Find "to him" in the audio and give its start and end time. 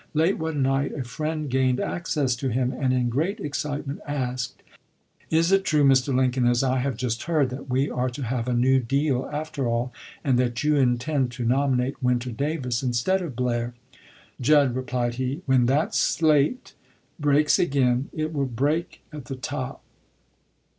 2.37-2.71